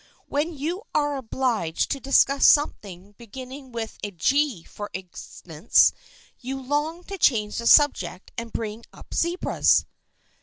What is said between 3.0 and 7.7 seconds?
beginning with a G for instance, you long to change the